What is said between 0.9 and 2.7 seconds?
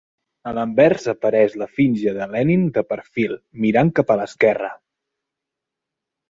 apareix l'efígie de Lenin